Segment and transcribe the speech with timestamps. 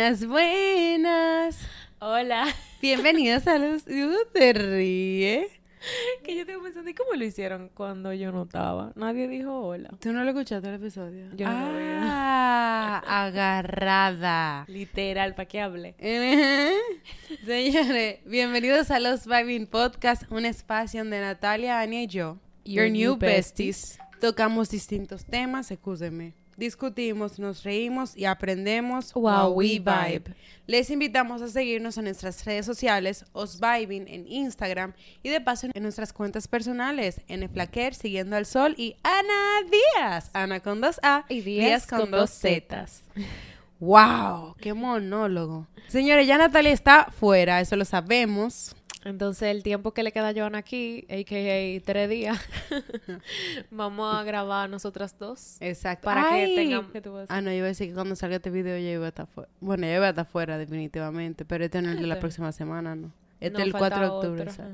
[0.00, 1.58] Buenas, buenas.
[1.98, 2.46] Hola.
[2.80, 3.84] Bienvenidos a los...
[3.84, 5.46] Te ríe.
[6.24, 8.92] Que yo tengo pensando, ¿y cómo lo hicieron cuando yo no estaba?
[8.96, 9.90] Nadie dijo hola.
[10.00, 11.26] ¿Tú no lo escuchaste el episodio?
[11.36, 11.84] Yo no lo vi.
[11.84, 14.64] Ah, agarrada.
[14.68, 15.94] Literal, ¿para qué hable?
[17.44, 23.18] Señores, bienvenidos a los Vibing Podcast, un espacio donde Natalia, Ania y yo, your, new,
[23.18, 26.39] besties, tocamos distintos temas, escúcheme.
[26.60, 30.34] Discutimos, nos reímos y aprendemos Wow, we vibe.
[30.66, 34.92] Les invitamos a seguirnos en nuestras redes sociales, Osvibing en Instagram
[35.22, 40.28] y de paso en nuestras cuentas personales, en Flaquer, Siguiendo al Sol y Ana Díaz,
[40.34, 43.04] Ana con dos A Y Díaz con dos Zetas.
[43.78, 44.54] ¡Wow!
[44.60, 45.66] ¡Qué monólogo!
[45.88, 48.76] Señores, ya Natalia está fuera, eso lo sabemos.
[49.04, 51.80] Entonces, el tiempo que le queda a Joana aquí, a.k.a.
[51.84, 52.38] tres días,
[53.70, 55.56] vamos a grabar nosotras dos.
[55.60, 56.04] Exacto.
[56.04, 56.92] Para que tengamos...
[56.92, 58.76] ¿qué tú vas a Ah, no, yo iba a decir que cuando salga este video
[58.76, 59.48] yo iba a estar fuera.
[59.60, 62.52] Bueno, yo iba a estar fuera definitivamente, pero este no es el de la próxima
[62.52, 63.10] semana, ¿no?
[63.40, 64.42] Este No, es el falta 4 de octubre.
[64.50, 64.64] otro.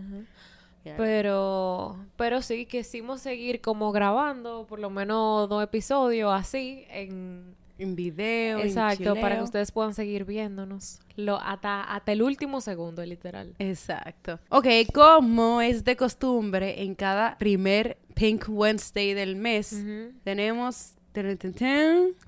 [0.84, 0.96] Ya.
[0.96, 7.94] Pero, pero sí, quisimos seguir como grabando por lo menos dos episodios así en En
[7.94, 11.00] video, en Exacto, para que ustedes puedan seguir viéndonos.
[11.16, 13.54] Lo, hasta, hasta el último segundo, literal.
[13.58, 14.38] Exacto.
[14.48, 19.84] Ok, como es de costumbre, en cada primer Pink Wednesday del mes,
[20.24, 20.92] tenemos...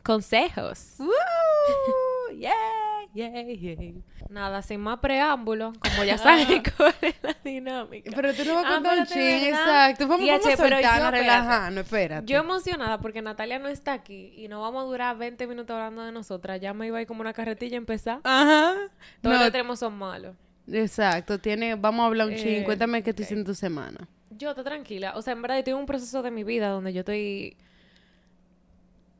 [0.03, 0.95] Consejos.
[0.99, 1.09] ¡Woo!
[2.39, 2.88] ¡Yeah!
[3.15, 3.31] ¡Yeah!
[3.43, 3.93] ¡Yeah!
[4.29, 8.11] Nada, sin más preámbulo, como ya saben cuál es la dinámica.
[8.15, 9.49] Pero tú no vas a Ah, contar un ching, ¿verdad?
[9.91, 10.09] exacto.
[10.09, 12.27] Vamos, vamos a soltarnos, relajarnos, espérate.
[12.27, 16.05] Yo emocionada porque Natalia no está aquí y no vamos a durar 20 minutos hablando
[16.05, 16.61] de nosotras.
[16.61, 18.21] Ya me iba a ir como una carretilla a empezar.
[18.25, 18.75] Ajá.
[19.23, 20.37] Todos No, los tenemos son malos.
[20.71, 21.39] exacto.
[21.39, 22.61] Tiene, vamos a hablar un ching.
[22.61, 23.27] Eh, Cuéntame qué tú ok.
[23.27, 24.07] hiciste en tu semana.
[24.31, 25.15] Yo estoy tranquila.
[25.17, 27.57] O sea, en verdad, yo tengo un proceso de mi vida donde yo estoy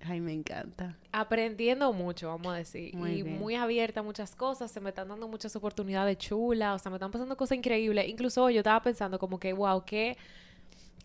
[0.09, 0.97] Ay, me encanta.
[1.13, 2.95] aprendiendo mucho, vamos a decir.
[2.95, 3.39] Muy y bien.
[3.39, 4.71] muy abierta a muchas cosas.
[4.71, 6.77] Se me están dando muchas oportunidades chulas.
[6.77, 8.09] O sea, me están pasando cosas increíbles.
[8.09, 10.17] Incluso yo estaba pensando como que, wow, qué...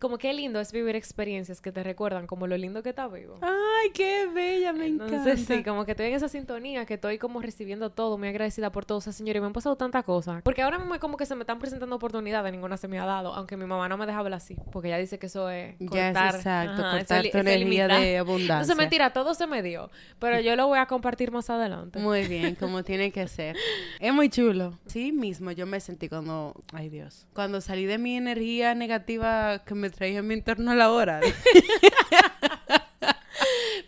[0.03, 3.38] Como qué lindo es vivir experiencias que te recuerdan como lo lindo que está vivo.
[3.40, 5.56] Ay, qué bella, me Entonces, encanta.
[5.56, 8.84] sí, como que estoy en esa sintonía, que estoy como recibiendo todo, muy agradecida por
[8.84, 8.97] todo.
[8.97, 10.41] O sea, señores, me han pasado tantas cosas.
[10.44, 13.06] Porque ahora mismo es como que se me están presentando oportunidades, ninguna se me ha
[13.06, 13.34] dado.
[13.34, 16.09] Aunque mi mamá no me deja hablar así, porque ella dice que eso es Ya
[16.09, 16.35] es cortar.
[16.35, 18.56] exacto, Ajá, cortar tu energía de abundancia.
[18.56, 19.90] Entonces, mentira, todo se me dio.
[20.20, 22.00] Pero yo lo voy a compartir más adelante.
[22.00, 23.56] Muy bien, como tiene que ser.
[24.02, 24.78] Es muy chulo.
[24.85, 29.75] Sí mismo yo me sentí cuando, ay Dios, cuando salí de mi energía negativa que
[29.75, 31.23] me traía en mi entorno laboral.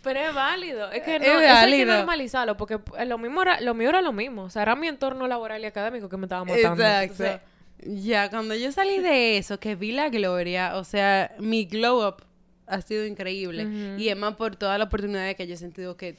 [0.04, 0.92] Pero es válido.
[0.92, 1.98] Es que Es no, eso hay que válido.
[1.98, 4.44] normalizarlo, porque eh, lo mismo era, lo mío era lo mismo.
[4.44, 6.84] O sea, era mi entorno laboral y académico que me estaba matando.
[6.84, 7.44] Exacto.
[7.84, 12.24] Ya, cuando yo salí de eso, que vi la gloria, o sea, mi glow up
[12.68, 13.96] ha sido increíble.
[13.98, 16.16] Y es más por todas las oportunidades que yo he sentido que,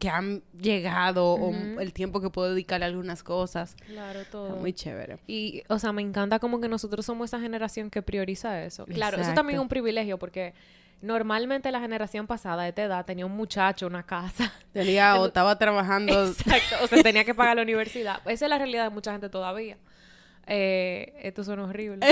[0.00, 3.76] que han llegado o el tiempo que puedo dedicar a algunas cosas.
[3.86, 4.48] claro, todo.
[4.48, 5.18] Está muy chévere.
[5.26, 8.86] Y, o sea, me encanta como que nosotros somos esa generación que prioriza eso.
[8.86, 10.54] Claro, eso también es un privilegio porque
[11.02, 14.50] normalmente la generación pasada de esta edad tenía un muchacho, una casa.
[14.72, 16.28] Tenía, o estaba trabajando.
[16.28, 16.76] Exacto.
[16.82, 18.20] O sea, tenía que pagar la universidad.
[18.24, 19.76] Esa es la realidad de mucha gente todavía.
[20.46, 22.06] Eh, esto suena horrible.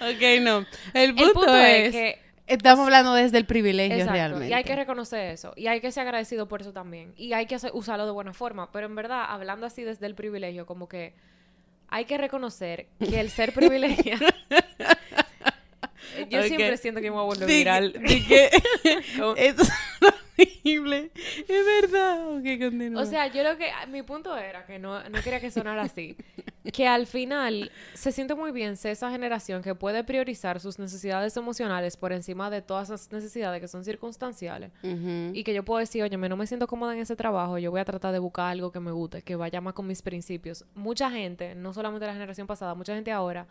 [0.00, 0.66] ok, no.
[0.94, 4.48] El punto, El punto es, es que Estamos hablando desde el privilegio Exacto, realmente.
[4.48, 5.52] Y hay que reconocer eso.
[5.56, 7.14] Y hay que ser agradecido por eso también.
[7.16, 8.70] Y hay que usarlo de buena forma.
[8.72, 11.14] Pero en verdad, hablando así desde el privilegio, como que
[11.88, 14.26] hay que reconocer que el ser privilegiado.
[16.30, 17.92] Yo siempre siento que me voy a volver viral.
[18.04, 18.50] di que
[19.18, 19.62] Como- eso
[20.02, 21.10] es horrible.
[21.48, 22.36] Es verdad.
[22.36, 23.02] Ok, continúa.
[23.02, 23.70] O sea, yo lo que...
[23.88, 26.16] Mi punto era que no, no quería que sonara así.
[26.72, 31.36] Que al final se siente muy bien ser esa generación que puede priorizar sus necesidades
[31.36, 34.70] emocionales por encima de todas esas necesidades que son circunstanciales.
[34.82, 37.80] Y que yo puedo decir, oye, no me siento cómoda en ese trabajo, yo voy
[37.80, 40.64] a tratar de buscar algo que me guste, que vaya más con mis principios.
[40.74, 43.46] Mucha gente, no solamente la generación pasada, mucha gente ahora,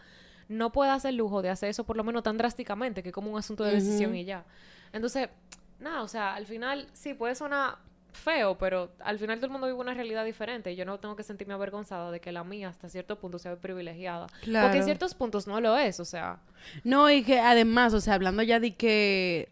[0.47, 3.31] no puede hacer lujo de hacer eso por lo menos tan drásticamente, que es como
[3.31, 4.45] un asunto de decisión y ya.
[4.94, 5.29] Entonces,
[5.81, 7.77] nada, o sea, al final sí puede sonar
[8.13, 11.15] feo, pero al final todo el mundo vive una realidad diferente y yo no tengo
[11.15, 14.27] que sentirme avergonzada de que la mía hasta cierto punto sea privilegiada.
[14.27, 14.73] Porque Claro.
[14.73, 16.39] en ciertos puntos no lo es, o sea.
[16.83, 19.49] No, y que además, o sea, hablando ya de que,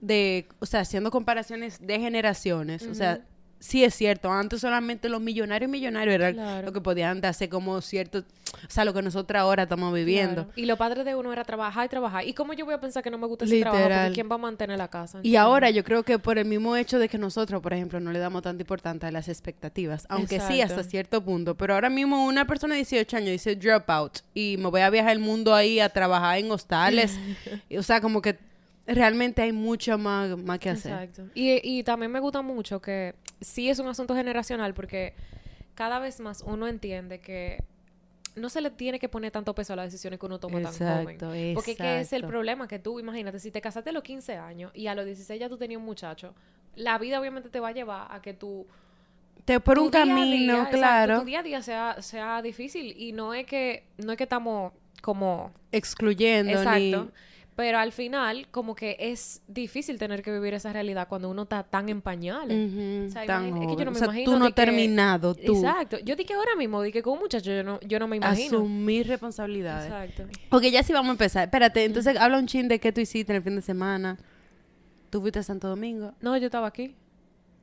[0.00, 3.20] de, o sea, haciendo comparaciones de generaciones, o sea,
[3.60, 6.66] sí es cierto, antes solamente los millonarios y millonarios eran Claro.
[6.66, 10.44] lo que podían darse como cierto, o sea, lo que nosotros ahora estamos viviendo.
[10.44, 10.52] Claro.
[10.56, 12.26] Y lo padre de uno era trabajar y trabajar.
[12.26, 13.82] ¿Y cómo yo voy a pensar que no me gusta ese trabajo?
[13.84, 14.12] Porque.
[14.14, 15.20] ¿quién va a mantener la casa?
[15.22, 18.12] Y ahora yo creo que por el mismo hecho de que nosotros, por ejemplo, no
[18.12, 22.24] le damos tanta importancia a las expectativas, aunque sí hasta cierto punto, pero ahora mismo
[22.24, 25.54] una persona de 18 años dice drop out y me voy a viajar el mundo
[25.54, 27.18] ahí a trabajar en hostales,
[27.68, 28.38] y, o sea, como que
[28.94, 30.92] realmente hay mucho más, más que hacer.
[30.92, 31.30] Exacto.
[31.34, 35.14] Y, y también me gusta mucho que sí es un asunto generacional porque
[35.74, 37.62] cada vez más uno entiende que
[38.34, 40.72] no se le tiene que poner tanto peso a las decisiones que uno toma tan
[40.72, 41.18] joven.
[41.54, 42.66] Porque ¿qué es el problema?
[42.68, 45.48] Que tú, imagínate, si te casaste a los 15 años y a los 16 ya
[45.48, 46.34] tú tenías un muchacho,
[46.76, 48.66] la vida obviamente te va a llevar a que tú...
[49.44, 51.20] Te por un camino, claro.
[51.20, 54.72] tu día a día sea, sea difícil y no es que, no es que estamos
[55.00, 55.52] como...
[55.72, 57.10] Excluyendo Exacto.
[57.58, 61.64] Pero al final, como que es difícil tener que vivir esa realidad cuando uno está
[61.64, 63.08] tan en pañales.
[63.08, 65.56] o sea, tan es que yo no me o sea, tú no has terminado, tú.
[65.56, 65.98] Exacto.
[66.04, 68.58] Yo dije ahora mismo, dije con un muchacho, yo no, yo no me imagino.
[68.58, 69.90] Asumir responsabilidades.
[69.90, 70.38] Exacto.
[70.56, 71.48] Ok, ya sí vamos a empezar.
[71.48, 74.18] Espérate, entonces habla un chin de qué tú hiciste en el fin de semana.
[75.10, 76.14] ¿Tú fuiste a Santo Domingo?
[76.20, 76.94] No, yo estaba aquí.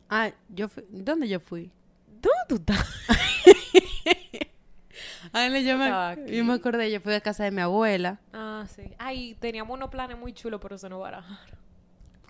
[0.10, 0.84] Ah, yo fui.
[0.90, 1.72] ¿Dónde yo fui?
[2.22, 2.86] ¿Dónde tú estás?
[5.34, 5.90] Ay, yo, me,
[6.28, 8.20] yo me acordé, yo fui a casa de mi abuela.
[8.34, 8.84] Ah, sí.
[8.98, 11.65] Ay, teníamos unos planes muy chulos, pero se nos barajaron.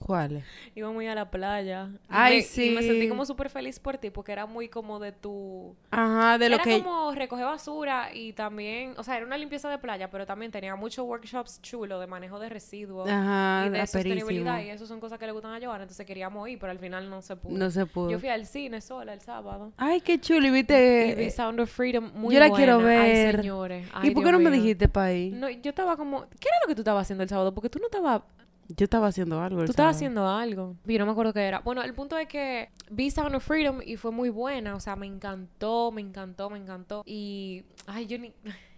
[0.05, 0.43] ¿Cuáles?
[0.75, 1.89] Íbamos a la playa.
[2.07, 2.65] Ay, sí.
[2.65, 5.75] Y me sentí como súper feliz por ti porque era muy como de tu...
[5.89, 6.75] Ajá, de lo que...
[6.75, 8.93] Era como recoger basura y también...
[8.97, 12.37] O sea, era una limpieza de playa, pero también tenía muchos workshops chulos de manejo
[12.37, 13.09] de residuos.
[13.09, 14.61] Ajá, y de sostenibilidad.
[14.61, 15.85] Y eso son cosas que le gustan a Joana.
[15.85, 17.57] Entonces queríamos ir, pero al final no se pudo.
[17.57, 18.11] No se pudo.
[18.11, 19.73] Yo fui al cine sola el sábado.
[19.75, 20.45] Ay, qué chulo.
[20.45, 21.07] Y viste...
[21.07, 23.37] Y vi Sound of Freedom muy Yo la quiero ver.
[23.37, 23.87] Ay, señores.
[24.03, 25.33] ¿Y por qué no me dijiste para ir?
[25.33, 26.29] No, yo estaba como...
[26.39, 27.55] ¿Qué era lo que tú estabas haciendo el sábado?
[27.55, 28.21] Porque tú no estabas
[28.69, 29.63] yo estaba haciendo algo.
[29.63, 30.75] Tú estabas haciendo algo.
[30.85, 31.59] Yo no me acuerdo qué era.
[31.59, 34.75] Bueno, el punto es que vi Sound of Freedom y fue muy buena.
[34.75, 37.03] O sea, me encantó, me encantó, me encantó.
[37.05, 37.63] Y.
[37.85, 38.33] Ay, yo ni.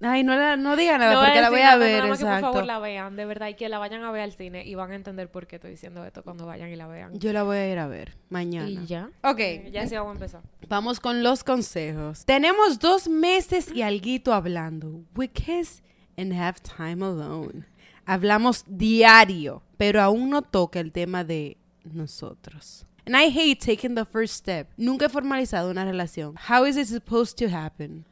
[0.00, 1.98] Ay, no, la, no diga nada porque la voy a ver.
[1.98, 4.22] Nada más que por favor la vean, de verdad, y que la vayan a ver
[4.22, 6.86] al cine y van a entender por qué estoy diciendo esto cuando vayan y la
[6.86, 7.18] vean.
[7.18, 8.68] Yo la voy a ir a ver mañana.
[8.68, 9.10] ¿Y ya?
[9.22, 9.40] Ok.
[9.72, 10.42] Ya sí vamos a empezar.
[10.68, 12.24] Vamos con los consejos.
[12.26, 15.04] Tenemos dos meses y alguito hablando.
[15.14, 15.82] We kiss
[16.18, 17.64] and have time alone.
[18.06, 22.86] Hablamos diario, pero aún no toca el tema de nosotros.
[23.06, 24.68] And I hate taking the first step.
[24.76, 26.36] Nunca he formalizado una relación.
[26.48, 28.04] How is it supposed to happen?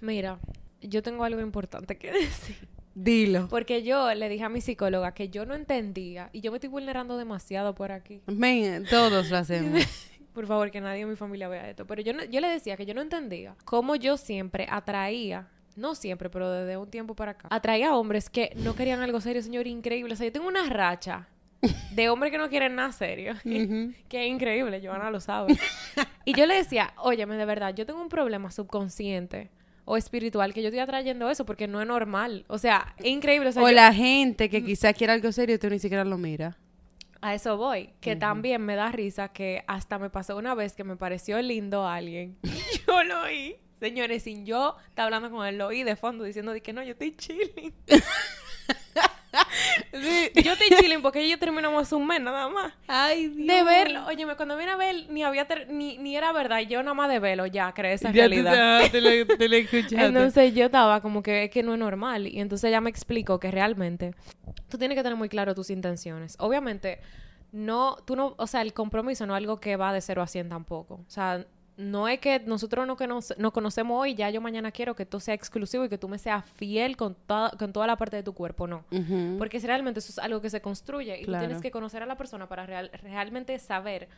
[0.00, 0.38] Mira,
[0.80, 2.68] yo tengo algo importante que decir.
[2.94, 3.48] Dilo.
[3.48, 6.70] Porque yo le dije a mi psicóloga que yo no entendía y yo me estoy
[6.70, 8.22] vulnerando demasiado por aquí.
[8.26, 9.82] Men, todos lo hacemos.
[10.32, 11.86] por favor, que nadie en mi familia vea esto.
[11.86, 16.30] Pero yo, yo le decía que yo no entendía cómo yo siempre atraía no siempre,
[16.30, 19.66] pero desde un tiempo para acá, atraía a hombres que no querían algo serio, señor,
[19.66, 20.14] increíble.
[20.14, 21.28] O sea, yo tengo una racha
[21.92, 25.56] de hombres que no quieren nada serio, que es increíble, Joana lo sabe.
[26.24, 29.50] y yo le decía, óyeme, de verdad, yo tengo un problema subconsciente
[29.84, 32.44] o espiritual que yo estoy atrayendo eso porque no es normal.
[32.48, 33.50] O sea, es increíble.
[33.56, 36.56] O, la gente que quizás quiera algo serio y tú ni siquiera lo miras.
[37.20, 40.84] A eso voy, que también me da risa que hasta me pasó una vez que
[40.84, 42.36] me pareció lindo a alguien.
[42.86, 46.52] yo lo oí Señores, sin yo está hablando con él, lo oí de fondo diciendo
[46.52, 47.74] de que no, yo estoy chilling.
[50.42, 52.72] Yo estoy chilling porque yo terminamos un mes nada más.
[52.86, 53.48] Ay, Dios.
[53.48, 54.06] De verlo.
[54.06, 56.60] Oye, cuando vine a ver, ni había ni, ni era verdad.
[56.60, 58.80] Yo nada más de verlo ya creé esa realidad.
[58.90, 62.26] Te, te, entonces yo estaba como que es que no es normal.
[62.26, 64.14] Y entonces ella me explicó que realmente
[64.68, 66.36] tú tienes que tener muy claro tus intenciones.
[66.38, 67.00] Obviamente,
[67.52, 70.26] no, tú no, o sea, el compromiso no es algo que va de cero a
[70.26, 70.94] cien tampoco.
[70.94, 71.44] O sea,
[71.76, 75.20] no es que nosotros no, que nos, conocemos hoy, ya yo mañana quiero que tú
[75.20, 78.22] sea exclusivo y que tú me seas fiel con, toda, con toda la parte de
[78.22, 78.84] tu cuerpo, no.
[79.38, 82.06] Porque si realmente eso es algo que se construye y tú tienes que conocer a
[82.06, 84.08] la persona para realmente saber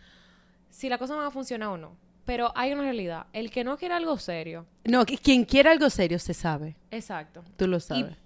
[0.70, 1.96] si la cosa va a funcionar o no.
[2.24, 4.66] Pero hay una realidad, el que no quiere algo serio.
[4.84, 6.76] No, quien quiere algo serio se sabe.
[6.90, 7.44] Exacto.
[7.56, 8.16] Tú lo sabes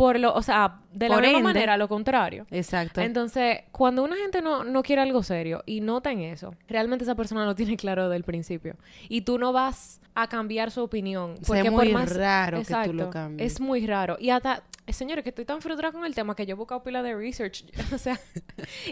[0.00, 2.46] por lo, o sea, de la misma manera, lo contrario.
[2.50, 3.02] Exacto.
[3.02, 7.14] Entonces, cuando una gente no, no quiere algo serio y nota en eso, realmente esa
[7.14, 8.76] persona lo tiene claro desde el principio.
[9.10, 11.34] Y tú no vas a cambiar su opinión.
[11.46, 13.52] Porque es muy raro que tú lo cambies.
[13.52, 14.16] Es muy raro.
[14.18, 17.02] Y hasta, señores, que estoy tan frustrada con el tema que yo he buscado pila
[17.02, 17.66] de research.
[17.94, 18.18] o sea,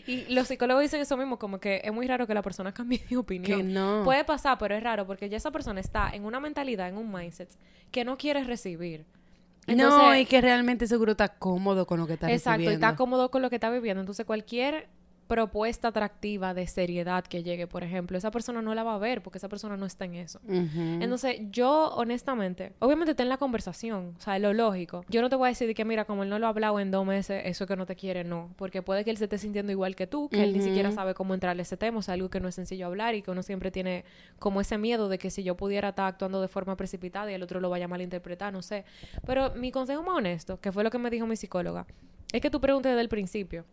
[0.07, 3.01] y los psicólogos dicen eso mismo, como que es muy raro que la persona cambie
[3.09, 3.61] de opinión.
[3.61, 4.03] Que no.
[4.05, 7.11] Puede pasar, pero es raro porque ya esa persona está en una mentalidad, en un
[7.11, 7.49] mindset
[7.91, 9.07] que no quiere recibir
[9.77, 13.31] no, y que realmente seguro está cómodo con lo que está Exacto, y está cómodo
[13.31, 14.01] con lo que está viviendo.
[14.01, 14.89] Entonces, cualquier
[15.29, 19.23] propuesta atractiva de seriedad que llegue, por ejemplo, esa persona no la va a ver
[19.23, 20.41] porque esa persona no está en eso.
[20.49, 25.05] Entonces, yo honestamente, obviamente ten la conversación, o sea, es lo lógico.
[25.09, 26.91] Yo no te voy a decir que, mira, como él no lo ha hablado en
[26.91, 28.51] dos meses, eso es que no te quiere, no.
[28.57, 31.13] Porque puede que él se esté sintiendo igual que tú, que él ni siquiera sabe
[31.13, 33.31] cómo entrarle a ese tema, o sea, algo que no es sencillo hablar y que
[33.31, 34.05] uno siempre tiene
[34.39, 37.43] como ese miedo de que si yo pudiera estar actuando de forma precipitada y el
[37.43, 38.87] otro lo vaya a malinterpretar, no sé.
[39.27, 41.87] Pero mi consejo más honesto, que fue lo que me dijo mi psicóloga,
[42.33, 43.67] es que tú preguntes desde el principio.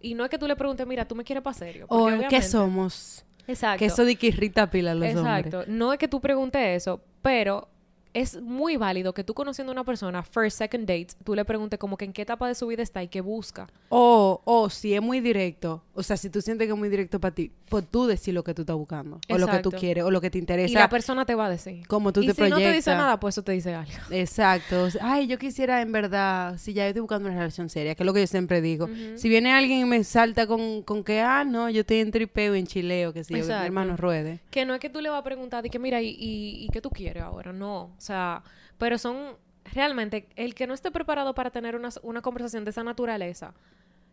[0.00, 1.86] Y no es que tú le preguntes, mira, tú me quieres para serio.
[1.88, 3.24] O qué somos.
[3.46, 3.78] Exacto.
[3.78, 5.64] Que eso de que irrita pila a los Exacto.
[5.66, 7.68] No es que tú preguntes eso, pero
[8.12, 11.78] es muy válido que tú conociendo a una persona, first, second date, tú le preguntes
[11.78, 13.68] como que en qué etapa de su vida está y qué busca.
[13.88, 17.20] O, o si es muy directo, o sea, si tú sientes que es muy directo
[17.20, 19.70] para ti, pues tú decir lo que tú estás buscando, o lo que tú Exacto.
[19.72, 20.70] quieres, o lo que te interesa.
[20.70, 21.86] Y la persona te va a decir.
[21.86, 23.92] Como tú y te si no te dice nada, pues eso te dice algo.
[24.10, 24.84] Exacto.
[24.84, 27.94] O sea, Ay, yo quisiera en verdad, si ya yo estoy buscando una relación seria,
[27.94, 28.88] que es lo que yo siempre digo.
[29.14, 32.54] Si viene alguien y me salta con, con que, ah, no, yo estoy en tripeo,
[32.54, 33.66] en chileo, que que mi Exacto.
[33.66, 34.40] hermano ruede.
[34.50, 36.68] Que no es que tú le vas a preguntar y que mira, ¿y, y, y
[36.72, 37.52] qué tú quieres ahora?
[37.52, 38.42] No, o sea,
[38.78, 39.36] pero son
[39.74, 43.52] realmente el que no esté preparado para tener una, una conversación de esa naturaleza,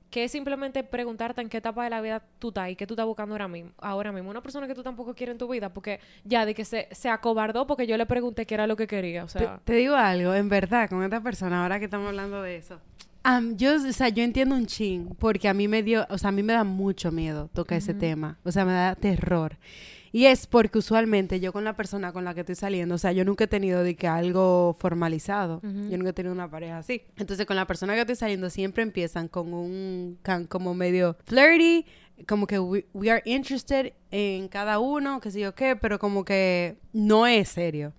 [0.09, 2.95] que es simplemente preguntarte en qué etapa de la vida tú estás y qué tú
[2.95, 3.71] estás buscando ahora mismo.
[3.77, 6.65] Ahora mismo, una persona que tú tampoco quieres en tu vida, porque ya de que
[6.65, 9.73] se, se acobardó porque yo le pregunté qué era lo que quería, o sea, te
[9.73, 12.77] digo algo, en verdad, con esta persona, ahora que estamos hablando de eso.
[13.23, 16.27] am, yo, o sea, yo entiendo un chin, porque a mí me dio, o sea,
[16.27, 19.57] a mí me da mucho miedo tocar ese tema, o sea, me da terror.
[20.11, 23.11] Y es porque usualmente yo con la persona con la que estoy saliendo, o sea,
[23.11, 25.59] yo nunca he tenido de que algo formalizado,
[25.89, 27.01] yo nunca he tenido una pareja así.
[27.17, 31.85] Entonces, con la persona que estoy saliendo siempre empiezan con un, can- como medio flirty,
[32.27, 36.23] como que we, we are interested en cada uno, que sé yo qué, pero como
[36.25, 37.93] que no es serio.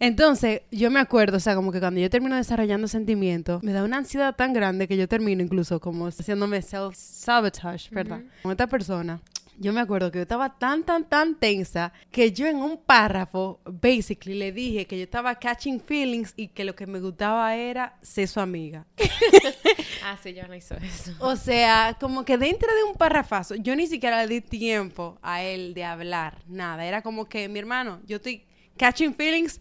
[0.00, 3.84] Entonces, yo me acuerdo, o sea, como que cuando yo termino desarrollando sentimientos, me da
[3.84, 8.20] una ansiedad tan grande que yo termino incluso como haciéndome self-sabotage, ¿verdad?
[8.42, 9.20] Con esta persona.
[9.58, 13.60] Yo me acuerdo que yo estaba tan, tan, tan tensa que yo en un párrafo,
[13.64, 17.96] basically, le dije que yo estaba catching feelings y que lo que me gustaba era
[18.02, 18.84] ser su amiga.
[20.04, 21.12] ah, sí, yo no hice eso.
[21.20, 25.42] O sea, como que dentro de un parrafazo, yo ni siquiera le di tiempo a
[25.42, 26.84] él de hablar, nada.
[26.84, 28.44] Era como que, mi hermano, yo estoy
[28.76, 29.60] catching feelings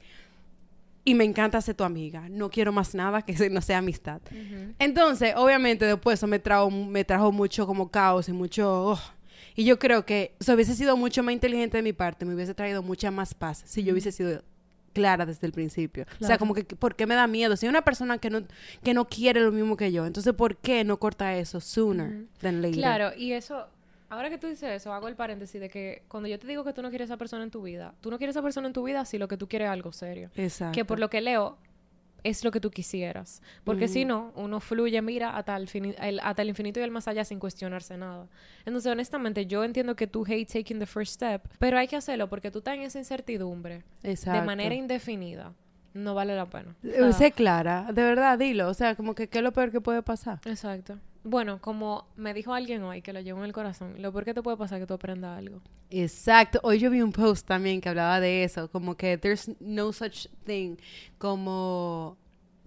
[1.05, 2.27] y me encanta ser tu amiga.
[2.29, 4.21] No quiero más nada que no sea amistad.
[4.79, 8.91] Entonces, obviamente, después eso me trajo, me trajo mucho como caos y mucho...
[8.91, 8.99] oh.
[9.55, 12.53] Y yo creo que eso hubiese sido mucho más inteligente de mi parte, me hubiese
[12.53, 14.41] traído mucha más paz si yo hubiese sido
[14.93, 16.05] clara desde el principio.
[16.21, 17.57] O sea, como que, ¿por qué me da miedo?
[17.57, 18.43] Si hay una persona que no,
[18.83, 22.61] que no quiere lo mismo que yo, entonces, ¿por qué no corta eso sooner than
[22.61, 22.77] later?
[22.77, 23.67] Claro, y eso,
[24.09, 26.73] ahora que tú dices eso, hago el paréntesis de que cuando yo te digo que
[26.73, 28.83] tú no quieres esa persona en tu vida, tú no quieres esa persona en tu
[28.83, 30.29] vida si lo que tú quieres es algo serio.
[30.35, 30.75] Exacto.
[30.75, 31.57] Que por lo que leo
[32.23, 33.41] es lo que tú quisieras.
[33.63, 37.07] Porque si no, uno fluye, mira, hasta el, el- hasta el infinito y el más
[37.07, 38.27] allá sin cuestionarse nada.
[38.65, 42.29] Entonces, honestamente, yo entiendo que tú hate taking the first step, pero hay que hacerlo
[42.29, 44.39] porque tú estás en esa incertidumbre Exacto.
[44.39, 45.53] de manera indefinida.
[45.93, 46.75] No vale la pena.
[46.83, 48.67] O Eh, sea, Sé clara, de verdad, dilo.
[48.67, 50.39] O sea, como que, ¿qué es lo peor que puede pasar?
[50.45, 50.97] Exacto.
[51.25, 54.33] Bueno, como me dijo alguien hoy que lo llevo en el corazón, lo peor que
[54.33, 55.61] te puede pasar es que tú aprendas algo.
[55.89, 56.59] Exacto.
[56.63, 60.27] Hoy yo vi un post también que hablaba de eso, como que there's no such
[60.45, 60.75] thing
[61.17, 62.17] como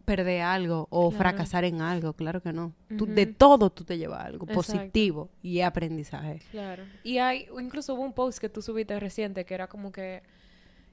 [0.06, 1.18] perder algo o Claro.
[1.18, 2.72] fracasar en algo, claro que no.
[2.96, 4.54] Tú- de todo tú te llevas algo Exacto.
[4.72, 6.40] positivo y aprendizaje.
[6.52, 6.84] Claro.
[7.02, 10.22] Y hay, incluso hubo un post que tú subiste reciente que era como que,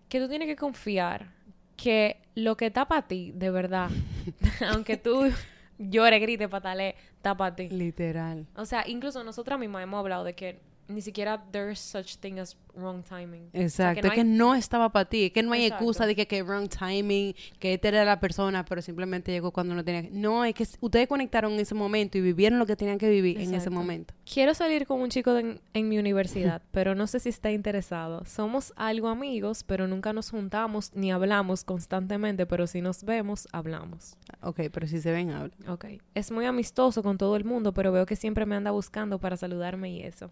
[0.10, 1.32] que tú tienes que confiar
[1.78, 3.90] que lo que está para ti, de verdad,
[4.72, 5.32] aunque tú
[5.78, 6.96] llores, grites, patale,
[7.56, 7.70] ti.
[7.70, 8.48] Literal.
[8.56, 12.56] O sea, incluso nosotras mismas hemos hablado de que ni siquiera there's such thing as
[12.76, 13.48] wrong timing.
[13.48, 15.66] O sea, Exacto, no es que hay- no estaba para ti, es que no hay
[15.66, 15.84] Exacto.
[15.84, 19.76] excusa de que, que wrong timing, que esta era la persona, pero simplemente llegó cuando
[19.76, 20.12] no tenía que...
[20.12, 23.38] No, es que ustedes conectaron en ese momento y vivieron lo que tenían que vivir
[23.38, 23.72] en ese Exacto.
[23.72, 24.14] momento.
[24.32, 27.52] Quiero salir con un chico de- en, en mi universidad, pero no sé si está
[27.52, 28.24] interesado.
[28.26, 34.18] Somos algo amigos, pero nunca nos juntamos ni hablamos constantemente, pero si nos vemos, hablamos.
[34.42, 35.52] Ok, pero si se ven, hablan.
[35.68, 35.86] Ok.
[36.16, 39.38] Es muy amistoso con todo el mundo, pero veo que siempre me anda buscando para
[39.38, 40.32] saludarme y eso.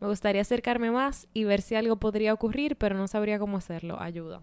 [0.00, 4.00] Me gustaría acercarme más y ver si algo podría ocurrir, pero no sabría cómo hacerlo.
[4.00, 4.40] Ayuda.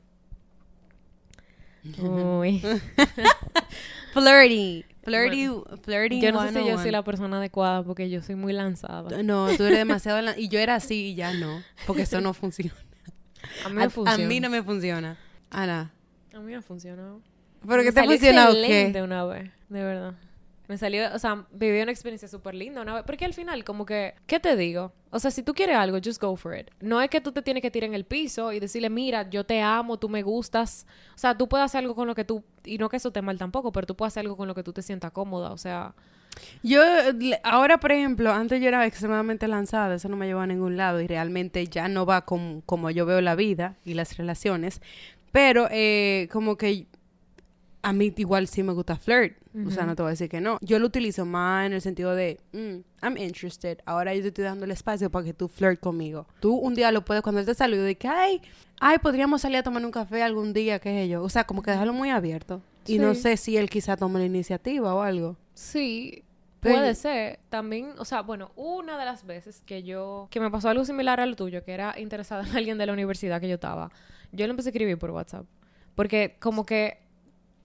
[2.02, 2.62] Uy.
[4.14, 5.48] Flirty, flirty,
[5.84, 6.22] flirty.
[6.22, 6.82] Yo no sé si yo 101.
[6.82, 9.22] soy la persona adecuada porque yo soy muy lanzada.
[9.22, 10.20] No, tú eres demasiado...
[10.22, 12.74] lan- Y yo era así y ya no, porque eso no funciona.
[13.66, 14.28] A mí A, me a funciona.
[14.28, 15.18] mí no me funciona.
[15.52, 15.92] Ana,
[16.34, 17.22] A mí me ha funcionado.
[17.68, 19.04] ¿pero qué te salió funciona o excelente qué?
[19.04, 20.14] una vez, de verdad.
[20.68, 23.04] Me salió, o sea, viví una experiencia súper linda una vez.
[23.06, 24.92] Porque al final, como que, ¿qué te digo?
[25.12, 26.70] O sea, si tú quieres algo, just go for it.
[26.82, 29.46] No es que tú te tienes que tirar en el piso y decirle, mira, yo
[29.46, 30.86] te amo, tú me gustas.
[31.16, 33.22] O sea, tú puedes hacer algo con lo que tú, y no que eso te
[33.22, 35.52] mal tampoco, pero tú puedes hacer algo con lo que tú te sientas cómoda.
[35.52, 35.96] O sea,
[36.64, 36.82] Yo,
[37.44, 41.02] ahora, por ejemplo, antes yo era extremadamente lanzada, eso no me llevó a ningún lado
[41.02, 44.82] y realmente ya no va con, como yo veo la vida y las relaciones,
[45.32, 46.88] pero eh, como que
[47.88, 50.42] a mí igual sí me gusta flirt, o sea, no te voy a decir que
[50.42, 50.58] no.
[50.60, 54.44] Yo lo utilizo más en el sentido de, mm, I'm interested, ahora yo te estoy
[54.44, 56.28] dando el espacio para que tú flirt conmigo.
[56.42, 58.42] Tú un día lo puedes, cuando él te salude, de que, ay,
[58.82, 61.24] ay, podríamos salir a tomar un café algún día, qué sé yo.
[61.24, 62.62] O sea, como que dejarlo muy abierto.
[62.86, 65.38] Y no sé si él quizá tome la iniciativa o algo.
[65.54, 66.26] sí,
[66.60, 67.40] puede ser.
[67.48, 71.22] También, o sea, bueno, una de las veces que yo, que me pasó algo similar
[71.22, 73.92] a lo tuyo, que era interesada en alguien de la universidad que yo estaba,
[74.34, 75.46] yo le empecé a escribir por WhatsApp.
[75.96, 77.07] Porque como que,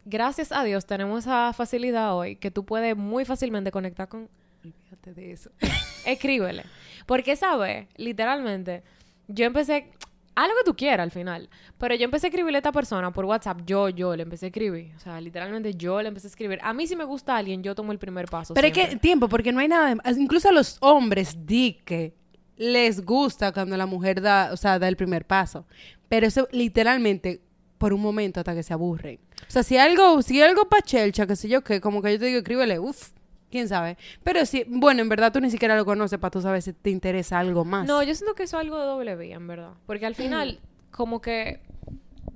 [0.04, 4.28] gracias a Dios, tenemos esa facilidad hoy que tú puedes muy fácilmente conectar con...
[4.64, 5.50] Olvídate de eso.
[6.06, 6.64] Escríbele.
[7.06, 7.88] Porque, ¿sabes?
[7.96, 8.82] Literalmente,
[9.28, 9.90] yo empecé...
[10.34, 11.50] Haz lo que tú quieras al final.
[11.76, 13.60] Pero yo empecé a escribirle a esta persona por WhatsApp.
[13.66, 14.92] Yo, yo le empecé a escribir.
[14.96, 16.58] O sea, literalmente yo le empecé a escribir.
[16.62, 18.54] A mí si me gusta alguien, yo tomo el primer paso.
[18.54, 20.20] Pero es que tiempo, porque no hay nada de...
[20.20, 22.14] Incluso a los hombres di que
[22.56, 25.66] les gusta cuando la mujer da, o sea, da el primer paso.
[26.08, 27.42] Pero eso literalmente
[27.82, 29.18] por un momento hasta que se aburre.
[29.40, 32.18] O sea, si algo, si algo pa' chelcha, qué sé yo, que como que yo
[32.20, 33.10] te digo, escríbele, uff,
[33.50, 33.98] quién sabe.
[34.22, 36.90] Pero si, bueno, en verdad tú ni siquiera lo conoces para tú saber si te
[36.90, 37.84] interesa algo más.
[37.88, 39.72] No, yo siento que eso es algo de doble vía, en verdad.
[39.84, 40.60] Porque al final,
[40.92, 41.58] como que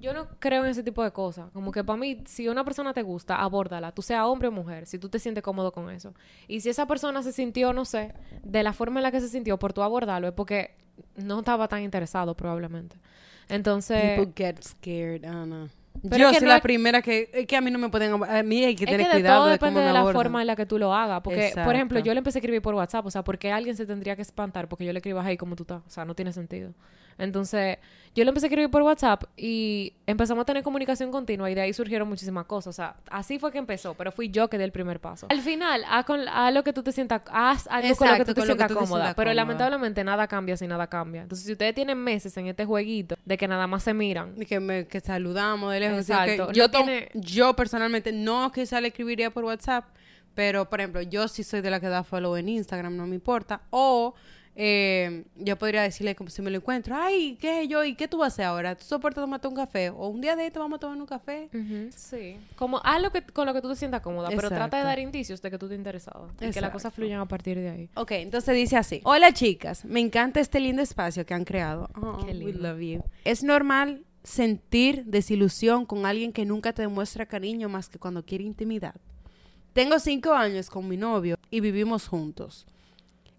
[0.01, 1.49] yo no creo en ese tipo de cosas.
[1.53, 4.85] Como que para mí, si una persona te gusta, abórdala, tú sea hombre o mujer,
[4.87, 6.13] si tú te sientes cómodo con eso.
[6.49, 9.29] Y si esa persona se sintió, no sé, de la forma en la que se
[9.29, 10.75] sintió por tú abordarlo, es porque
[11.17, 12.97] no estaba tan interesado, probablemente.
[13.49, 15.69] Entonces, People get scared, know.
[16.03, 17.79] Pero yo es que soy no la es- primera que, es que a mí no
[17.79, 19.93] me pueden, a mí hay que es tener que de cuidado todo de depende de
[19.93, 20.23] la abordan.
[20.23, 21.21] forma en la que tú lo hagas.
[21.23, 23.07] Porque, por ejemplo, yo le empecé a escribir por WhatsApp.
[23.07, 24.69] O sea, ¿por qué alguien se tendría que espantar?
[24.69, 25.83] Porque yo le escribo ahí como tú estás.
[25.87, 26.73] O sea, no tiene sentido.
[27.19, 27.79] Entonces,
[28.15, 31.63] yo le empecé a escribir por WhatsApp y empezamos a tener comunicación continua y de
[31.63, 32.69] ahí surgieron muchísimas cosas.
[32.69, 35.27] O sea, así fue que empezó, pero fui yo que di el primer paso.
[35.31, 38.25] Al final, haz, con, haz lo que tú te sientas, haz algo con lo que
[38.27, 39.15] tú te sientas te cómoda.
[39.15, 39.35] pero cómoda.
[39.35, 41.23] lamentablemente nada cambia si nada cambia.
[41.23, 44.45] Entonces, si ustedes tienen meses en este jueguito de que nada más se miran, Y
[44.45, 46.09] que, me, que saludamos de lejos.
[46.11, 46.53] Exacto.
[46.53, 49.85] yo, No tiene- yo personalmente no quizá le escribiría por WhatsApp,
[50.35, 53.15] pero por ejemplo, yo sí soy de la que da follow en Instagram, no me
[53.15, 53.63] importa.
[53.71, 54.15] O
[54.59, 57.85] eh, yo podría decirle como si me lo encuentro, ay, ¿qué yo?
[57.85, 58.75] ¿Y qué tú vas a hacer ahora?
[58.75, 59.91] ¿Tú soportas tomarte un café?
[59.91, 61.51] O un día de esto vamos a tomar un café.
[61.95, 62.39] Sí.
[62.57, 64.99] Como haz lo que, con lo que tú te sientas cómoda, pero trata de dar
[64.99, 66.31] indicios de que tú te interesado.
[66.41, 67.91] Y que las cosas fluyan a partir de ahí.
[67.97, 69.03] Ok, entonces dice así.
[69.05, 71.91] Hola chicas, me encanta este lindo espacio que han creado.
[71.95, 72.59] Oh, Qué we lindo.
[72.73, 73.05] love you.
[73.25, 78.43] Es normal sentir desilusión con alguien que nunca te demuestra cariño más que cuando quiere
[78.43, 78.97] intimidad.
[79.73, 82.67] Tengo cinco años con mi novio y vivimos juntos.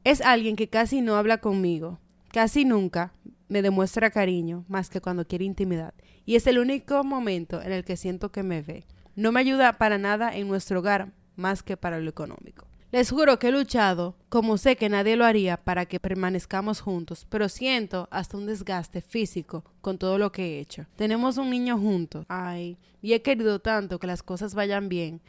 [0.06, 2.00] Es alguien que casi no habla conmigo,
[2.32, 3.12] casi nunca
[3.50, 5.94] me demuestra cariño más que cuando quiere intimidad.
[6.26, 8.86] Y es el único momento en el que siento que me ve.
[9.14, 12.66] No me ayuda para nada en nuestro hogar más que para lo económico.
[12.89, 17.28] Les juro que he luchado, como sé que nadie lo haría, para que permanezcamos juntos,
[17.30, 20.86] pero siento hasta un desgaste físico con todo lo que he hecho.
[20.95, 22.26] Tenemos un niño juntos.
[22.30, 25.19] Ay, y he querido tanto que las cosas vayan bien,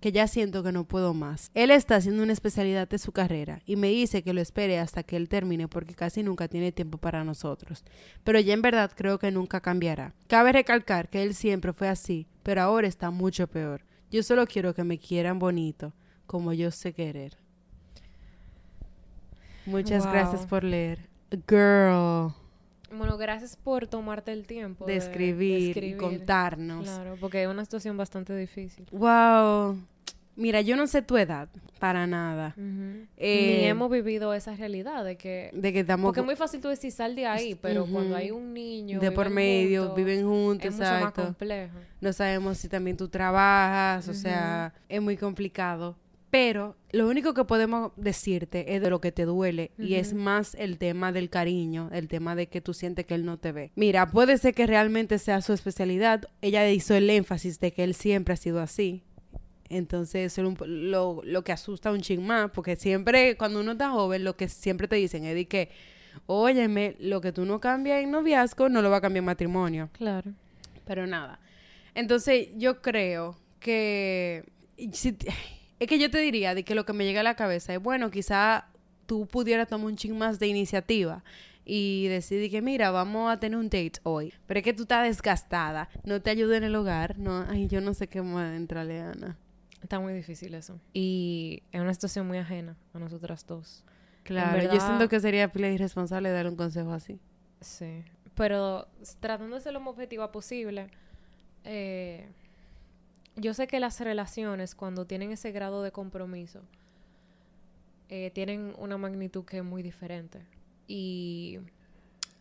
[0.00, 1.52] que ya siento que no puedo más.
[1.54, 5.04] Él está haciendo una especialidad de su carrera y me dice que lo espere hasta
[5.04, 7.84] que él termine porque casi nunca tiene tiempo para nosotros.
[8.24, 10.14] Pero ya en verdad creo que nunca cambiará.
[10.26, 13.82] Cabe recalcar que él siempre fue así, pero ahora está mucho peor.
[14.10, 15.92] Yo solo quiero que me quieran bonito,
[16.26, 17.36] como yo sé querer.
[19.66, 20.12] Muchas Wow.
[20.12, 21.08] gracias por leer.
[21.48, 22.32] Girl,
[22.96, 25.96] Bueno, gracias por tomarte el tiempo de escribir, y escribir.
[25.96, 26.84] contarnos.
[26.84, 28.86] Claro, porque es una situación bastante difícil.
[28.92, 29.78] Wow.
[30.36, 32.54] Mira, yo no sé tu edad, para nada.
[33.16, 35.50] Eh, Ni hemos vivido esa realidad de que...
[35.54, 38.30] De que estamos Porque es muy fácil tú decir sal de ahí, pero cuando hay
[38.32, 38.98] un niño...
[39.00, 41.24] de por medio, juntos, viven juntos, Es mucho más exacto.
[41.24, 41.78] complejo.
[42.00, 45.96] No sabemos si también tú trabajas, o sea, es muy complicado.
[46.34, 50.56] Pero lo único que podemos decirte es de lo que te duele y es más
[50.56, 53.70] el tema del cariño, el tema de que tú sientes que él no te ve.
[53.76, 56.24] Mira, puede ser que realmente sea su especialidad.
[56.42, 59.04] Ella hizo el énfasis de que él siempre ha sido así.
[59.68, 63.90] Entonces, eso es lo, lo que asusta un ching más, porque siempre, cuando uno está
[63.90, 65.68] joven, lo que siempre te dicen es de que,
[66.26, 69.88] óyeme, lo que tú no cambias en noviazgo, no lo va a cambiar en matrimonio.
[69.92, 70.32] Claro.
[70.84, 71.38] Pero nada.
[71.94, 74.44] Entonces, yo creo que.
[74.92, 75.16] si-
[75.84, 77.80] es que yo te diría de que lo que me llega a la cabeza es,
[77.82, 78.66] bueno, quizá
[79.06, 81.22] tú pudieras tomar un ching más de iniciativa
[81.64, 84.32] y decidir que, mira, vamos a tener un date hoy.
[84.46, 87.18] Pero es que tú estás desgastada, no te ayuda en el hogar.
[87.18, 89.38] No, ay, yo no sé qué más entrarle, Ana.
[89.82, 90.78] Está muy difícil eso.
[90.92, 93.84] Y es una situación muy ajena a nosotras dos.
[94.22, 97.18] Claro, yo verdad- siento que sería pila irresponsable dar un consejo así.
[97.60, 98.02] Sí.
[98.34, 98.88] Pero
[99.20, 100.88] tratando de ser lo más objetiva posible,
[101.64, 102.28] eh,
[103.36, 106.60] yo sé que las relaciones, cuando tienen ese grado de compromiso,
[108.08, 110.40] eh, tienen una magnitud que es muy diferente.
[110.86, 111.58] Y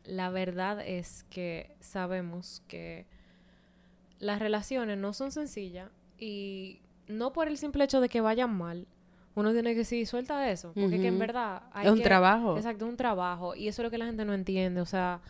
[0.06, 3.06] la verdad es que sabemos que
[4.20, 8.88] las relaciones no son sencillas y no por el simple hecho de que vayan mal.
[9.36, 12.56] Uno tiene que decir, suelta eso, porque que en verdad hay Es un que- trabajo.
[12.56, 13.56] Exacto, un trabajo.
[13.56, 14.80] Y eso es lo que la gente no entiende.
[14.80, 15.22] O sea,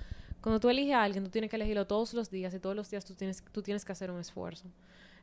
[0.41, 2.89] cuando tú eliges a alguien, tú tienes que elegirlo todos los días y todos los
[2.89, 4.65] días tú tienes, tú tienes que hacer un esfuerzo.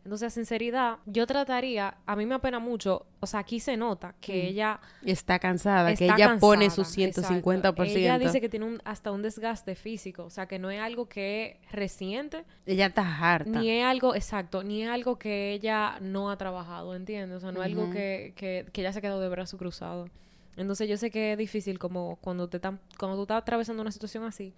[0.03, 4.49] Entonces, sinceridad, yo trataría, a mí me apena mucho, o sea, aquí se nota que
[4.49, 7.87] ella está cansada, que ella pone su 150%.
[7.87, 11.07] Ella dice que tiene un, hasta un desgaste físico, o sea, que no es algo
[11.07, 12.45] que es reciente.
[12.65, 13.61] Ella está harta.
[13.61, 17.37] Ni es algo, exacto, ni es algo que ella no ha trabajado, ¿entiendes?
[17.37, 20.09] O sea, no es algo que, que, que ella se quedó de brazo cruzado.
[20.57, 23.93] Entonces yo sé que es difícil como cuando te están, cuando tú estás atravesando una
[23.93, 24.55] situación así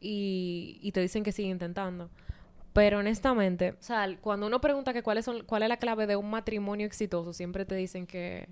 [0.00, 2.10] y, y te dicen que sigue intentando.
[2.72, 6.16] Pero honestamente, o sea, cuando uno pregunta que cuál es, cuál es la clave de
[6.16, 8.48] un matrimonio exitoso, siempre te dicen que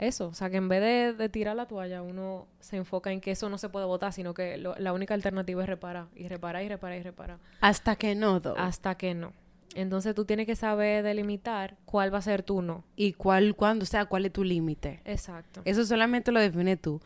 [0.00, 3.32] eso, o sea, que en vez de, tirar la toalla, uno se enfoca en que
[3.32, 6.68] eso no se puede votar, sino que la única alternativa es reparar, y reparar, y
[6.68, 7.38] reparar, y reparar.
[7.60, 9.32] Hasta que no, Hasta que no.
[9.74, 12.82] Entonces tú tienes que saber delimitar cuál va a ser tu no.
[12.96, 15.00] Y cuál, cuándo, o sea, cuál es tu límite.
[15.04, 15.60] Exacto.
[15.64, 17.00] Eso solamente lo define tú.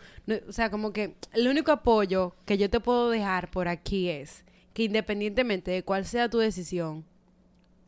[0.49, 4.45] o sea, como que el único apoyo que yo te puedo dejar por aquí es
[4.75, 7.05] que independientemente de cuál sea tu decisión,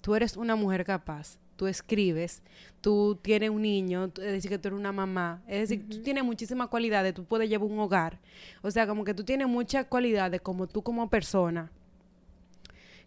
[0.01, 1.39] tú eres una mujer capaz.
[1.57, 2.43] Tú escribes,
[2.83, 5.43] tú tienes un niño, es decir, que tú eres una mamá.
[5.47, 8.21] Es decir, tú tienes muchísimas cualidades, tú puedes llevar un hogar.
[8.63, 11.71] O sea, como que tú tienes muchas cualidades como tú como persona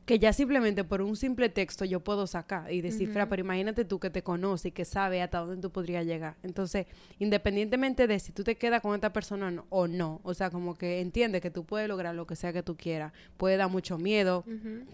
[0.09, 3.99] que ya simplemente por un simple texto yo puedo sacar y descifrar, pero imagínate tú
[3.99, 6.35] que te conoce y que sabe hasta dónde tú podrías llegar.
[6.41, 6.87] Entonces,
[7.19, 10.99] independientemente de si tú te quedas con esta persona o no, o sea, como que
[10.99, 13.13] entiende que tú puedes lograr lo que sea que tú quieras.
[13.37, 14.43] Puede dar mucho miedo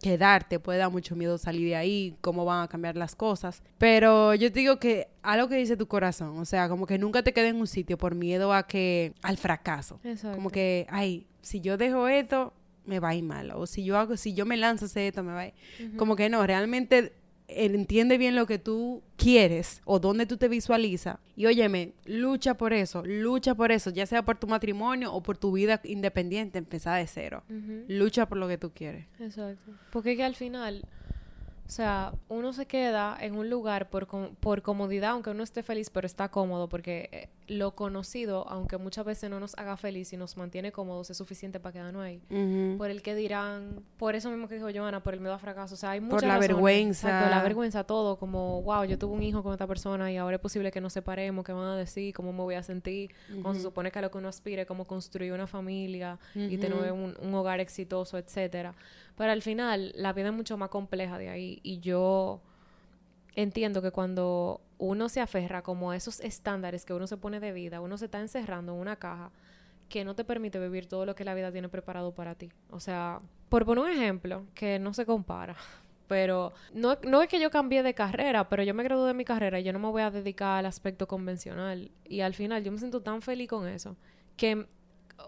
[0.02, 3.64] quedarte, puede dar mucho miedo salir de ahí, cómo van a cambiar las cosas.
[3.78, 7.24] Pero yo te digo que algo que dice tu corazón, o sea, como que nunca
[7.24, 9.98] te quedes en un sitio por miedo a que al fracaso.
[10.34, 12.52] Como que, ay, si yo dejo esto,
[12.86, 13.52] me va a ir mal.
[13.52, 15.54] O si yo hago, si yo me lanzo a esto, me va a ir.
[15.98, 17.14] Como que no, realmente
[17.48, 21.18] entiende bien lo que tú quieres o dónde tú te visualizas.
[21.36, 25.38] Y óyeme, lucha por eso, lucha por eso, ya sea por tu matrimonio o por
[25.38, 27.44] tu vida independiente, empezar de cero.
[27.88, 29.06] Lucha por lo que tú quieres.
[29.20, 29.72] Exacto.
[29.92, 30.86] Porque que al final
[31.68, 35.90] o sea, uno se queda en un lugar por, por comodidad, aunque uno esté feliz,
[35.90, 40.18] pero está cómodo, porque eh, lo conocido, aunque muchas veces no nos haga feliz y
[40.18, 42.22] nos mantiene cómodos, es suficiente para quedarnos ahí.
[42.78, 45.74] Por el que dirán, por eso mismo que dijo Joana, por el miedo a fracaso.
[45.74, 47.22] O sea, hay muchas Por la vergüenza.
[47.22, 48.18] Por la vergüenza, todo.
[48.18, 50.94] Como, wow, yo tuve un hijo con esta persona y ahora es posible que nos
[50.94, 52.14] separemos, ¿qué van a decir?
[52.14, 53.12] ¿Cómo me voy a sentir?
[53.42, 56.92] Cuando se supone que a lo que uno aspire, como construir una familia y tener
[56.92, 58.76] un, un hogar exitoso, etcétera.
[59.18, 61.55] Pero al final, la vida es mucho más compleja de ahí.
[61.64, 62.42] Y yo
[63.36, 67.52] entiendo que cuando uno se aferra como a esos estándares que uno se pone de
[67.52, 69.32] vida, uno se está encerrando en una caja
[69.90, 72.52] que no te permite vivir todo lo que la vida tiene preparado para ti.
[72.72, 75.56] O sea, por poner un ejemplo que no se compara,
[76.08, 79.26] pero no, no es que yo cambié de carrera, pero yo me gradué de mi
[79.26, 81.92] carrera y yo no me voy a dedicar al aspecto convencional.
[82.06, 83.96] Y al final yo me siento tan feliz con eso
[84.38, 84.68] que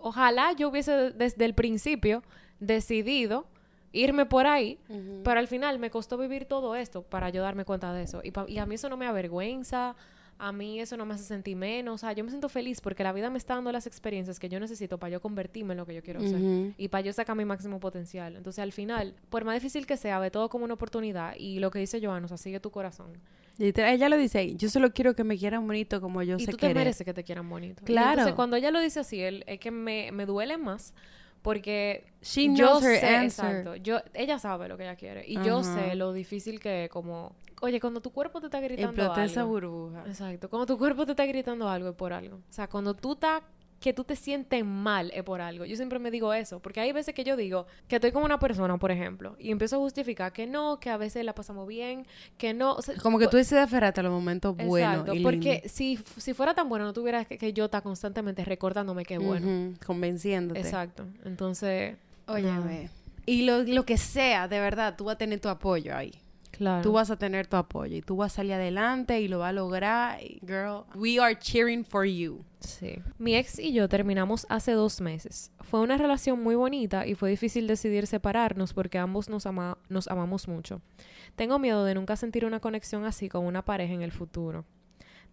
[0.01, 2.23] ojalá yo hubiese desde el principio
[2.59, 3.47] decidido
[3.91, 4.79] irme por ahí,
[5.23, 8.21] pero al final me costó vivir todo esto para yo darme cuenta de eso.
[8.23, 9.95] Y, y, a mí eso no me avergüenza,
[10.39, 13.03] a mí eso no me hace sentir menos, o sea, yo me siento feliz porque
[13.03, 15.85] la vida me está dando las experiencias que yo necesito para yo convertirme en lo
[15.85, 18.35] que yo quiero ser y para yo sacar mi máximo potencial.
[18.35, 21.71] Entonces, al final, por más difícil que sea, ve todo como una oportunidad y lo
[21.71, 23.13] que dice Joan, o sea, sigue tu corazón.
[23.57, 26.57] ella lo dice yo solo quiero que me quieran bonito como yo y sé tú
[26.57, 27.83] te mereces que te quieran bonito.
[27.83, 28.11] Claro.
[28.11, 30.93] entonces, cuando ella lo dice así, él, es que me, me duele más
[31.47, 32.03] porque
[32.57, 36.59] yo sé, exacto, yo, ella sabe lo que ella quiere y yo sé lo difícil
[36.59, 39.23] que es como, oye, cuando tu cuerpo te está gritando algo.
[39.23, 40.03] esa burbuja.
[40.05, 42.35] Exacto, cuando tu cuerpo te está gritando algo es por algo.
[42.35, 43.43] O sea, cuando tú estás
[43.79, 45.65] que tú te sientes mal es por algo.
[45.65, 48.39] Yo siempre me digo eso, porque hay veces que yo digo que estoy como una
[48.39, 52.05] persona, por ejemplo, y empiezo a justificar que no, que a veces la pasamos bien,
[52.37, 52.77] que no.
[53.03, 55.01] como que tú decides aferrarte a los momentos buenos.
[55.01, 59.15] Exacto, porque si, si fuera tan bueno, no tuviera que, yo estar constantemente recordándome que
[59.15, 59.73] es bueno.
[59.85, 60.59] convenciéndote.
[60.59, 61.05] Exacto.
[61.23, 61.95] Entonces.
[62.27, 62.89] Óyeme.
[63.25, 66.13] Y lo, lo que sea, de verdad, tú vas a tener tu apoyo ahí.
[66.57, 66.81] Claro.
[66.81, 69.49] Tú vas a tener tu apoyo y tú vas a salir adelante y lo vas
[69.49, 70.19] a lograr.
[70.41, 72.43] Girl, we are cheering for you.
[72.59, 72.99] Sí.
[73.19, 75.51] Mi ex y yo terminamos hace dos meses.
[75.61, 79.45] Fue una relación muy bonita y fue difícil decidir separarnos porque ambos nos,
[79.89, 80.81] nos amamos mucho.
[81.35, 84.65] Tengo miedo de nunca sentir una conexión así con una pareja en el futuro.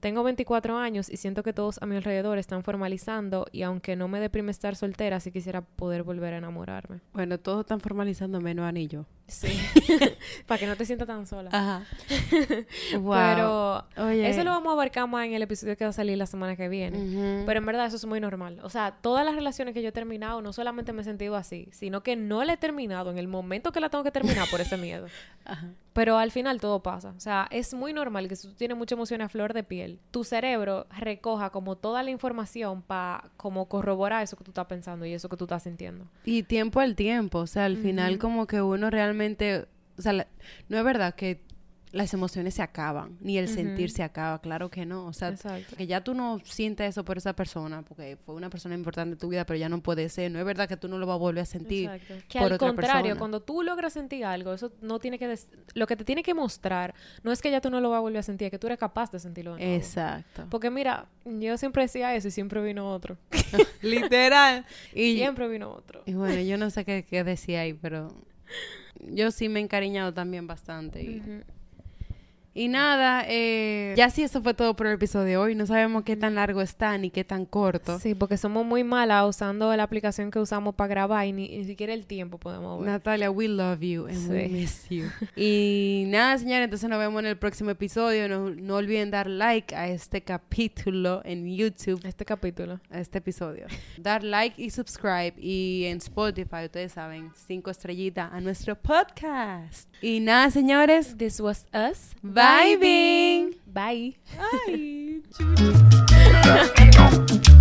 [0.04, 4.06] Tengo 24 años y siento que todos a mi alrededor están formalizando y aunque no
[4.06, 7.00] me deprime estar soltera, sí quisiera poder volver a enamorarme.
[7.14, 9.06] Bueno, todos están formalizando menos anillo.
[9.26, 9.48] Sí.
[10.46, 11.48] Para que no te sientas tan sola.
[11.52, 11.84] Ajá.
[12.98, 13.14] wow.
[13.14, 16.26] Pero eso lo vamos a abarcar más en el episodio que va a salir la
[16.26, 17.44] semana que viene.
[17.46, 18.60] Pero en verdad eso es muy normal.
[18.62, 21.68] O sea, todas las relaciones que yo he terminado, no solamente me he sentido así,
[21.72, 24.60] sino que no la he terminado en el momento que la tengo que terminar por
[24.60, 25.06] ese miedo.
[25.44, 25.70] Ajá.
[25.94, 27.14] Pero al final todo pasa.
[27.16, 30.00] O sea, es muy normal que si tú tienes mucha emoción a flor de piel,
[30.10, 35.06] tu cerebro recoja como toda la información para como corroborar eso que tú estás pensando
[35.06, 36.06] y eso que tú estás sintiendo.
[36.24, 37.38] Y tiempo al tiempo.
[37.38, 39.13] O sea, al final como que uno realmente...
[39.96, 40.26] O sea,
[40.68, 41.42] no es verdad que
[41.94, 45.06] las emociones se acaban, ni el sentir se acaba, claro que no.
[45.06, 45.32] O sea,
[45.76, 49.18] que ya tú no sientes eso por esa persona, porque fue una persona importante en
[49.18, 50.32] tu vida, pero ya no puede ser.
[50.32, 51.88] No es verdad que tú no lo vas a volver a sentir.
[52.28, 55.38] Que al contrario, cuando tú logras sentir algo, eso no tiene que...
[55.74, 58.00] Lo que te tiene que mostrar no es que ya tú no lo vas a
[58.00, 60.46] volver a sentir, es que tú eres capaz de sentirlo Exacto.
[60.50, 63.18] Porque mira, yo siempre decía eso y siempre vino otro.
[63.82, 64.66] Literal.
[64.92, 66.02] y siempre vino otro.
[66.06, 68.12] Y bueno, yo no sé qué, decía ahí, pero
[69.00, 71.02] yo sí me he encariñado también bastante.
[71.02, 71.22] Y,
[72.56, 75.54] y nada, eh, ya sí, eso fue todo por el episodio de hoy.
[75.56, 77.98] No sabemos qué tan largo está ni qué tan corto.
[77.98, 81.92] Sí, porque somos muy malas usando la aplicación que usamos para grabar y ni, siquiera
[81.92, 82.90] el tiempo podemos ver.
[82.90, 85.06] Natalia, we love you and we miss you.
[85.36, 88.28] y nada, señores, entonces nos vemos en el próximo episodio.
[88.28, 92.06] No, no olviden dar like a este capítulo en YouTube.
[92.06, 92.78] Este capítulo.
[92.88, 93.66] A este episodio.
[93.98, 95.34] dar like y subscribe.
[95.38, 99.92] Y en Spotify, ustedes saben, cinco estrellitas a nuestro podcast.
[100.00, 101.16] Y nada, señores.
[101.16, 102.14] This was us.
[102.22, 102.43] Bye.
[102.44, 103.54] vibing.
[103.72, 104.14] Bye.
[104.36, 105.20] Bye.